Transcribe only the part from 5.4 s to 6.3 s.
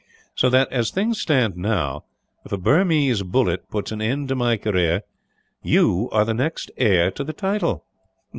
you are